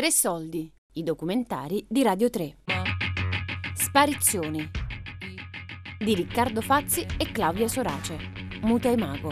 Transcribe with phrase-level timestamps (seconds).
[0.00, 2.56] Tre soldi, i documentari di Radio 3.
[3.74, 4.66] Sparizioni
[5.98, 8.16] di Riccardo Fazzi e Claudia Sorace.
[8.62, 9.30] Muta e Mago.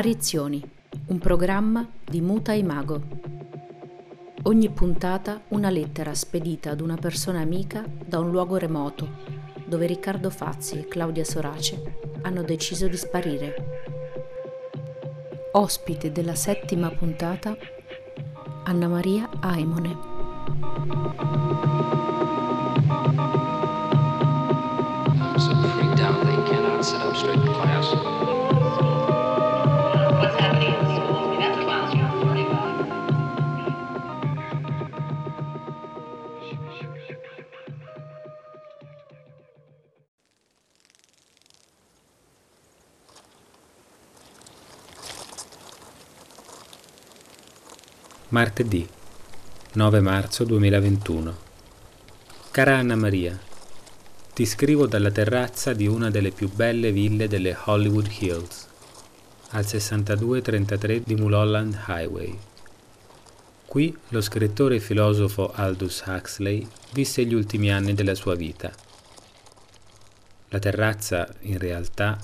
[0.00, 0.66] Sparizioni,
[1.08, 3.02] un programma di Muta e Mago.
[4.44, 9.06] Ogni puntata una lettera spedita ad una persona amica da un luogo remoto,
[9.66, 11.82] dove Riccardo Fazzi e Claudia Sorace
[12.22, 13.54] hanno deciso di sparire.
[15.52, 17.54] Ospite della settima puntata,
[18.64, 20.08] Anna Maria Aimone.
[27.12, 27.49] Straight
[48.32, 48.88] Martedì
[49.72, 51.36] 9 marzo 2021
[52.52, 53.36] Cara Anna Maria,
[54.32, 58.68] ti scrivo dalla terrazza di una delle più belle ville delle Hollywood Hills,
[59.50, 62.38] al 6233 di Mulholland Highway.
[63.66, 68.70] Qui lo scrittore e filosofo Aldous Huxley visse gli ultimi anni della sua vita.
[70.50, 72.16] La terrazza, in realtà,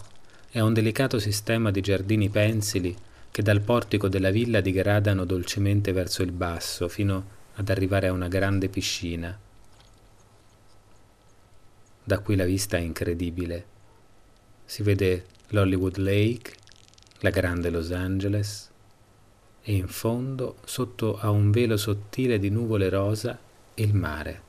[0.51, 2.97] è un delicato sistema di giardini pensili
[3.31, 8.29] che dal portico della villa digradano dolcemente verso il basso fino ad arrivare a una
[8.29, 9.39] grande piscina.
[12.05, 13.67] Da qui la vista è incredibile.
[14.65, 16.55] Si vede l'Hollywood Lake,
[17.21, 18.71] la grande Los Angeles
[19.63, 23.37] e in fondo, sotto a un velo sottile di nuvole rosa,
[23.75, 24.46] il mare.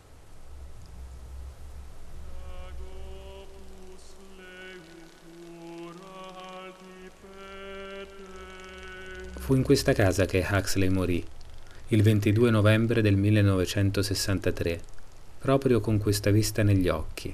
[9.48, 11.26] Fu in questa casa che Huxley morì,
[11.88, 14.82] il 22 novembre del 1963,
[15.40, 17.34] proprio con questa vista negli occhi.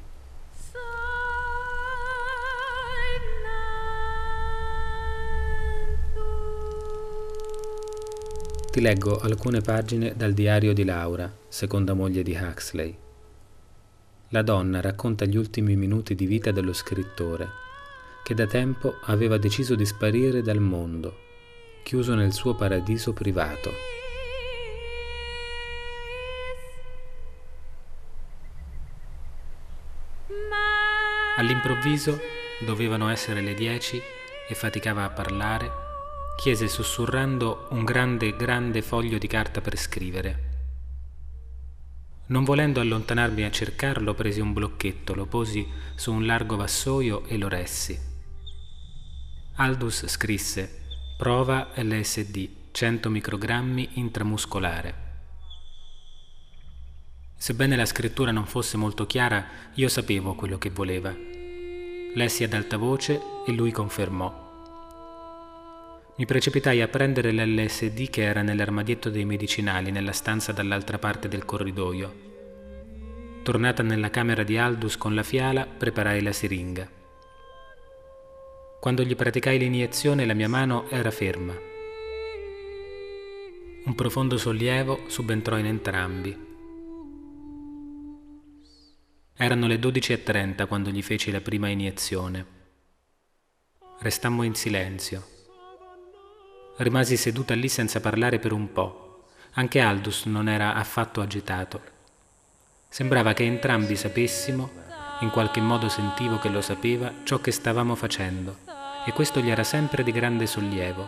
[8.70, 12.96] Ti leggo alcune pagine dal diario di Laura, seconda moglie di Huxley.
[14.30, 17.50] La donna racconta gli ultimi minuti di vita dello scrittore,
[18.24, 21.23] che da tempo aveva deciso di sparire dal mondo,
[21.84, 23.72] chiuso nel suo paradiso privato.
[31.38, 32.20] All'improvviso
[32.66, 34.02] dovevano essere le dieci
[34.48, 35.72] e faticava a parlare,
[36.38, 40.52] chiese sussurrando un grande, grande foglio di carta per scrivere.
[42.28, 47.38] Non volendo allontanarmi a cercarlo, presi un blocchetto, lo posi su un largo vassoio e
[47.38, 48.00] lo ressi.
[49.56, 50.83] Aldous scrisse
[51.16, 54.96] Prova LSD 100 microgrammi intramuscolare.
[57.38, 61.16] Sebbene la scrittura non fosse molto chiara, io sapevo quello che voleva.
[62.16, 64.42] Lessi ad alta voce e lui confermò.
[66.18, 71.46] Mi precipitai a prendere l'LSD che era nell'armadietto dei medicinali nella stanza dall'altra parte del
[71.46, 72.32] corridoio.
[73.44, 77.02] Tornata nella camera di Aldous con la fiala, preparai la siringa.
[78.84, 81.58] Quando gli praticai l'iniezione la mia mano era ferma.
[83.86, 86.38] Un profondo sollievo subentrò in entrambi.
[89.38, 92.46] Erano le 12.30 quando gli feci la prima iniezione.
[94.00, 95.28] Restammo in silenzio.
[96.76, 99.28] Rimasi seduta lì senza parlare per un po'.
[99.54, 101.82] Anche Aldous non era affatto agitato.
[102.90, 104.70] Sembrava che entrambi sapessimo,
[105.22, 108.72] in qualche modo sentivo che lo sapeva, ciò che stavamo facendo,
[109.06, 111.08] e questo gli era sempre di grande sollievo.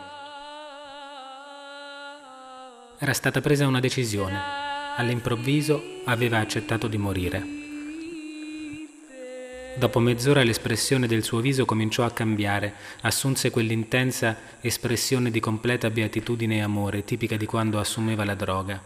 [2.97, 4.39] Era stata presa una decisione.
[4.97, 7.63] All'improvviso aveva accettato di morire.
[9.77, 16.55] Dopo mezz'ora l'espressione del suo viso cominciò a cambiare, assunse quell'intensa espressione di completa beatitudine
[16.55, 18.81] e amore, tipica di quando assumeva la droga.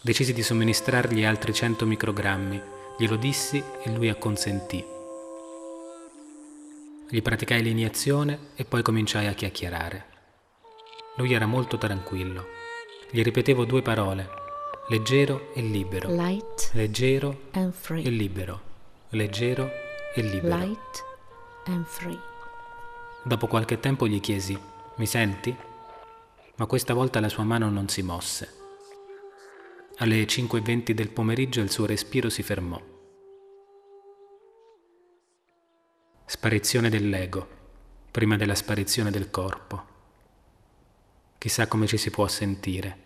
[0.00, 2.62] Decisi di somministrargli altri cento microgrammi,
[2.96, 4.95] glielo dissi e lui acconsentì.
[7.08, 10.06] Gli praticai l'iniezione e poi cominciai a chiacchierare.
[11.16, 12.46] Lui era molto tranquillo.
[13.10, 14.28] Gli ripetevo due parole,
[14.88, 18.10] leggero e libero, Light leggero and e free.
[18.10, 18.60] libero,
[19.10, 19.70] leggero
[20.14, 21.04] e libero, Light
[21.66, 22.18] and free.
[23.22, 24.58] Dopo qualche tempo gli chiesi,
[24.96, 25.56] mi senti?
[26.56, 28.52] Ma questa volta la sua mano non si mosse.
[29.98, 32.94] Alle 5.20 del pomeriggio il suo respiro si fermò.
[36.28, 37.48] Sparizione dell'ego,
[38.10, 39.86] prima della sparizione del corpo.
[41.38, 43.05] Chissà come ci si può sentire.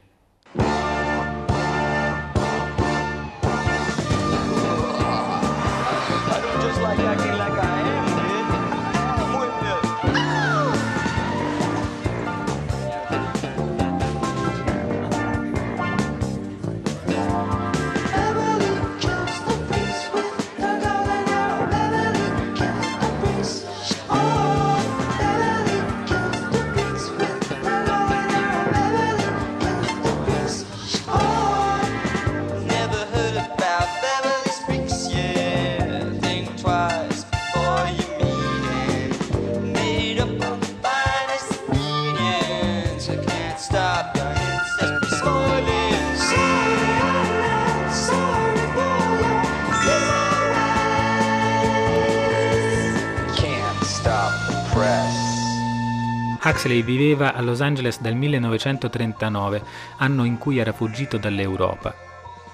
[56.50, 59.62] Huxley viveva a Los Angeles dal 1939,
[59.98, 61.94] anno in cui era fuggito dall'Europa.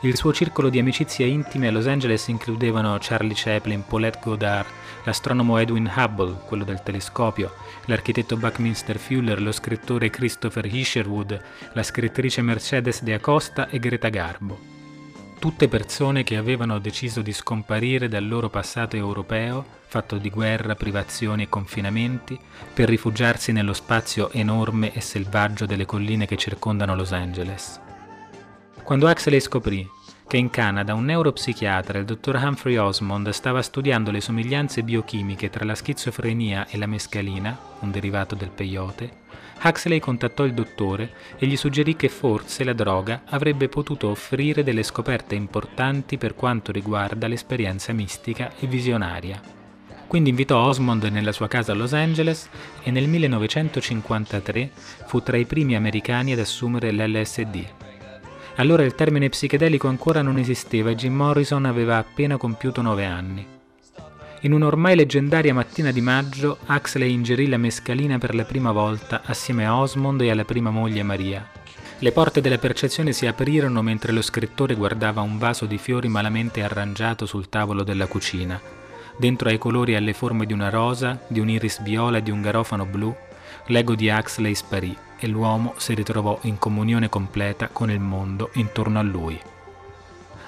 [0.01, 4.69] Il suo circolo di amicizie intime a Los Angeles includevano Charlie Chaplin, Paulette Goddard,
[5.05, 7.55] l'astronomo Edwin Hubble, quello del telescopio,
[7.87, 11.41] l'architetto Buckminster Fuller, lo scrittore Christopher Isherwood,
[11.73, 14.76] la scrittrice Mercedes de Acosta e Greta Garbo.
[15.39, 21.45] Tutte persone che avevano deciso di scomparire dal loro passato europeo, fatto di guerra, privazioni
[21.45, 22.39] e confinamenti,
[22.73, 27.81] per rifugiarsi nello spazio enorme e selvaggio delle colline che circondano Los Angeles.
[28.83, 29.87] Quando Huxley scoprì
[30.27, 35.65] che in Canada un neuropsichiatra, il dottor Humphrey Osmond, stava studiando le somiglianze biochimiche tra
[35.65, 39.25] la schizofrenia e la mescalina, un derivato del peyote,
[39.63, 44.83] Huxley contattò il dottore e gli suggerì che forse la droga avrebbe potuto offrire delle
[44.83, 49.41] scoperte importanti per quanto riguarda l'esperienza mistica e visionaria.
[50.07, 52.49] Quindi invitò Osmond nella sua casa a Los Angeles
[52.83, 54.71] e nel 1953
[55.07, 57.86] fu tra i primi americani ad assumere l'LSD.
[58.57, 63.47] Allora il termine psichedelico ancora non esisteva e Jim Morrison aveva appena compiuto nove anni.
[64.41, 69.67] In un'ormai leggendaria mattina di maggio, Huxley ingerì la mescalina per la prima volta assieme
[69.67, 71.47] a Osmond e alla prima moglie Maria.
[71.99, 76.63] Le porte della percezione si aprirono mentre lo scrittore guardava un vaso di fiori malamente
[76.63, 78.61] arrangiato sul tavolo della cucina.
[79.19, 82.31] Dentro ai colori e alle forme di una rosa, di un iris viola e di
[82.31, 83.15] un garofano blu,
[83.67, 88.99] l'ego di Huxley sparì e l'uomo si ritrovò in comunione completa con il mondo intorno
[88.99, 89.41] a lui.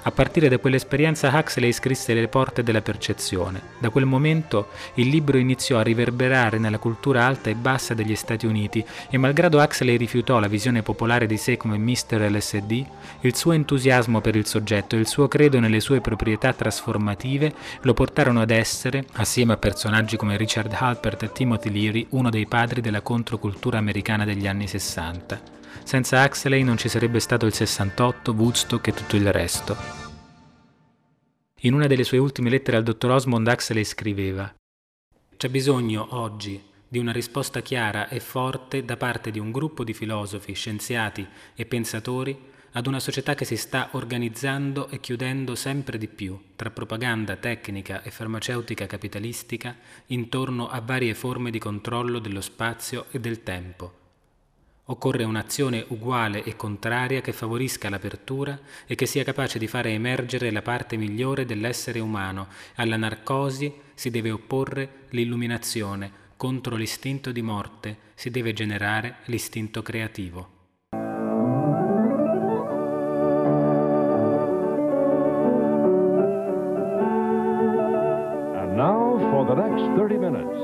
[0.09, 3.61] A partire da quell'esperienza Huxley scrisse Le porte della percezione.
[3.77, 8.47] Da quel momento il libro iniziò a riverberare nella cultura alta e bassa degli Stati
[8.47, 12.27] Uniti e malgrado Huxley rifiutò la visione popolare di sé come Mr.
[12.27, 12.85] LSD,
[13.21, 17.93] il suo entusiasmo per il soggetto e il suo credo nelle sue proprietà trasformative lo
[17.93, 22.81] portarono ad essere, assieme a personaggi come Richard Halpert e Timothy Leary, uno dei padri
[22.81, 25.39] della controcultura americana degli anni 60.
[25.83, 29.98] Senza Huxley non ci sarebbe stato il 68, Woodstock e tutto il resto.
[31.63, 34.55] In una delle sue ultime lettere al dottor Osmond, Huxley scriveva:
[35.35, 39.93] C'è bisogno oggi di una risposta chiara e forte da parte di un gruppo di
[39.93, 42.37] filosofi, scienziati e pensatori
[42.71, 48.03] ad una società che si sta organizzando e chiudendo sempre di più tra propaganda tecnica
[48.03, 49.75] e farmaceutica capitalistica
[50.07, 53.98] intorno a varie forme di controllo dello spazio e del tempo
[54.91, 60.49] Occorre un'azione uguale e contraria che favorisca l'apertura e che sia capace di fare emergere
[60.49, 62.47] la parte migliore dell'essere umano.
[62.75, 70.57] Alla narcosi si deve opporre l'illuminazione, contro l'istinto di morte si deve generare l'istinto creativo.
[78.55, 80.57] And now for the next 30 minutes,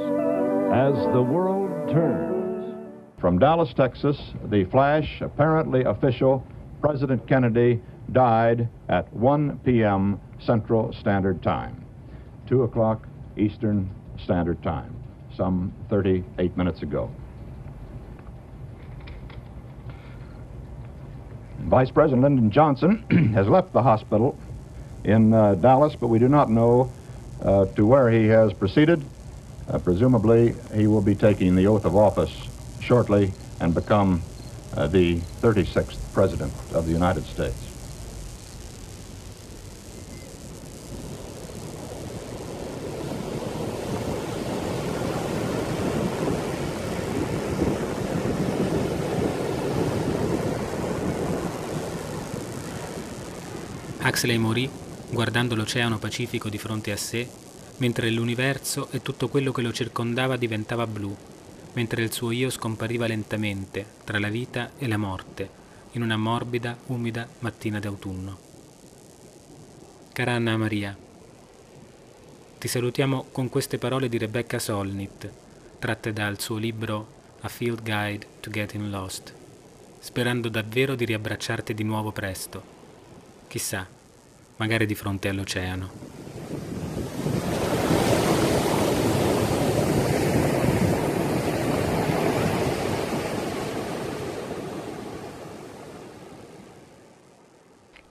[0.72, 2.35] as the world turns.
[3.26, 6.46] From Dallas, Texas, the flash, apparently official,
[6.80, 10.22] President Kennedy died at 1 p.m.
[10.40, 11.84] Central Standard Time,
[12.46, 13.90] 2 o'clock Eastern
[14.24, 14.96] Standard Time,
[15.36, 17.10] some 38 minutes ago.
[21.62, 23.04] Vice President Lyndon Johnson
[23.34, 24.38] has left the hospital
[25.04, 26.92] in uh, Dallas, but we do not know
[27.42, 29.04] uh, to where he has proceeded.
[29.68, 32.50] Uh, presumably, he will be taking the oath of office
[32.86, 34.22] shortly and become
[34.78, 37.74] uh, the 36th President of the United States.
[54.02, 54.70] Axley morì
[55.10, 57.28] guardando l'oceano Pacifico di fronte a sé,
[57.78, 61.16] mentre l'universo e tutto quello che lo circondava diventava blu
[61.76, 66.78] mentre il suo io scompariva lentamente tra la vita e la morte, in una morbida,
[66.88, 68.38] umida mattina d'autunno.
[70.12, 70.98] Cara Anna Maria,
[72.58, 75.30] ti salutiamo con queste parole di Rebecca Solnit,
[75.78, 77.08] tratte dal suo libro
[77.42, 79.34] A Field Guide to Getting Lost,
[80.00, 82.64] sperando davvero di riabbracciarti di nuovo presto.
[83.48, 83.88] Chissà,
[84.56, 86.05] magari di fronte all'oceano.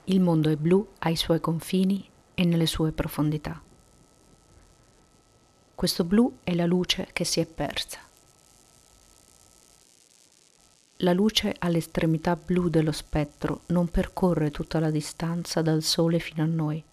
[0.07, 3.59] Il mondo è blu ai suoi confini e nelle sue profondità.
[5.73, 7.97] Questo blu è la luce che si è persa.
[10.97, 16.47] La luce all'estremità blu dello spettro non percorre tutta la distanza dal Sole fino a
[16.47, 16.83] noi.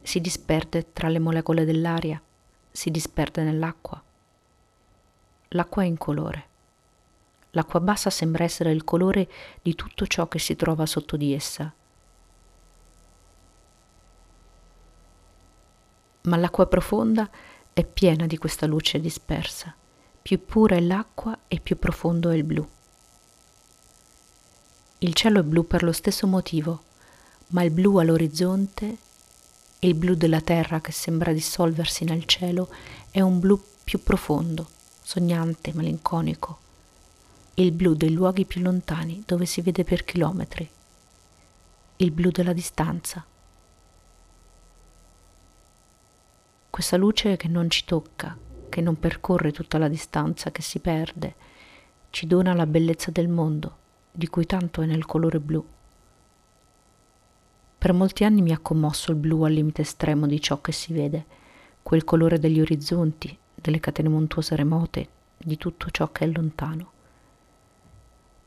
[0.00, 2.20] Si disperde tra le molecole dell'aria,
[2.70, 4.02] si disperde nell'acqua.
[5.48, 6.47] L'acqua è incolore.
[7.52, 9.28] L'acqua bassa sembra essere il colore
[9.62, 11.72] di tutto ciò che si trova sotto di essa.
[16.22, 17.30] Ma l'acqua profonda
[17.72, 19.74] è piena di questa luce dispersa.
[20.20, 22.68] Più pura è l'acqua e più profondo è il blu.
[24.98, 26.82] Il cielo è blu per lo stesso motivo,
[27.48, 28.96] ma il blu all'orizzonte
[29.78, 32.68] e il blu della terra che sembra dissolversi nel cielo
[33.10, 34.68] è un blu più profondo,
[35.00, 36.66] sognante, malinconico
[37.60, 40.68] il blu dei luoghi più lontani dove si vede per chilometri,
[41.96, 43.26] il blu della distanza.
[46.70, 48.38] Questa luce che non ci tocca,
[48.68, 51.34] che non percorre tutta la distanza, che si perde,
[52.10, 53.76] ci dona la bellezza del mondo,
[54.12, 55.66] di cui tanto è nel colore blu.
[57.76, 60.92] Per molti anni mi ha commosso il blu al limite estremo di ciò che si
[60.92, 61.24] vede,
[61.82, 66.92] quel colore degli orizzonti, delle catene montuose remote, di tutto ciò che è lontano.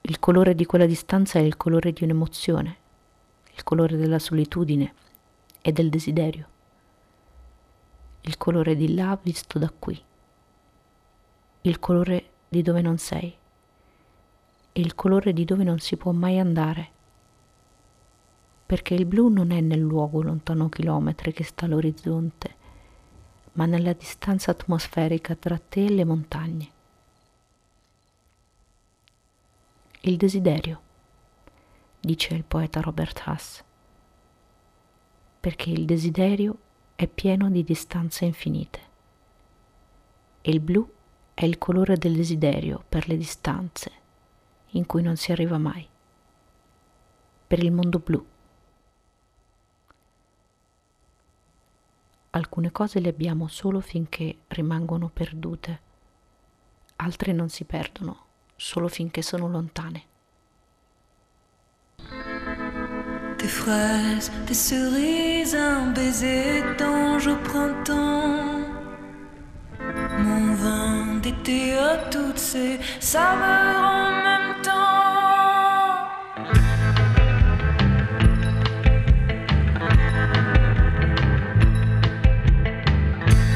[0.03, 2.77] Il colore di quella distanza è il colore di un'emozione,
[3.53, 4.93] il colore della solitudine
[5.61, 6.47] e del desiderio,
[8.21, 10.01] il colore di là visto da qui,
[11.61, 13.37] il colore di dove non sei.
[14.73, 16.89] E il colore di dove non si può mai andare,
[18.65, 22.55] perché il blu non è nel luogo lontano chilometri che sta all'orizzonte,
[23.53, 26.71] ma nella distanza atmosferica tra te e le montagne.
[30.03, 30.81] Il desiderio,
[31.99, 33.63] dice il poeta Robert Haas,
[35.39, 36.57] perché il desiderio
[36.95, 38.79] è pieno di distanze infinite
[40.41, 40.91] e il blu
[41.35, 43.91] è il colore del desiderio per le distanze
[44.69, 45.87] in cui non si arriva mai,
[47.45, 48.25] per il mondo blu.
[52.31, 55.81] Alcune cose le abbiamo solo finché rimangono perdute,
[56.95, 58.29] altre non si perdono
[58.61, 60.03] solo finché sono lontane.
[63.37, 68.59] Des fraises, des cerises, un baiser d'ange au printemps.
[70.19, 74.69] Mon vin d'été à toutes ces saveurs en même temps.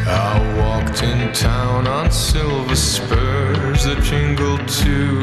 [0.08, 3.25] I walked in town on silver spurs
[3.86, 5.22] that jingled too.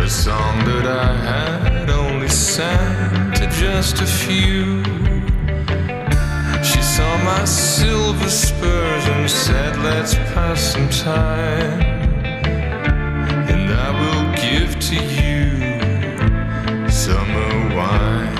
[0.00, 4.84] A song that I had only sang to just a few.
[6.62, 11.80] She saw my silver spurs and said, Let's pass some time.
[13.52, 15.58] And I will give to you
[16.88, 18.36] summer wine.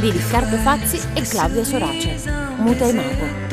[0.04, 2.30] di Riccardo Fazzi e Claudia Sorace.
[2.58, 3.52] Muta e Mago.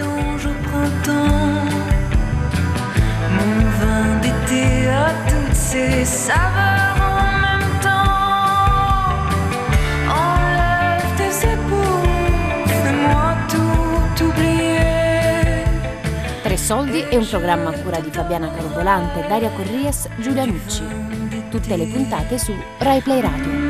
[16.57, 20.83] soldi è un programma a cura di Fabiana Carobolante, Daria Corries, Giulia Nucci.
[21.49, 23.60] Tutte le puntate su Rai Play Radio.